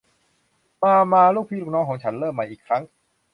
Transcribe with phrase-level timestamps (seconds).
[0.83, 2.83] มา มา ลูกพี่ลูกน้องของฉัน เริ่มใหม่อีกครั้ง